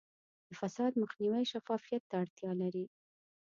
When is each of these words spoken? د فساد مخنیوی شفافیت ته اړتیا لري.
د 0.47 0.49
فساد 0.59 0.91
مخنیوی 1.01 1.43
شفافیت 1.51 2.03
ته 2.09 2.15
اړتیا 2.23 2.51
لري. 2.61 2.85